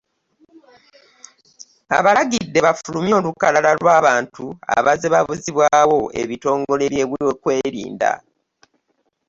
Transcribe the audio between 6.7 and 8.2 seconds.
by'eby'okwerinda.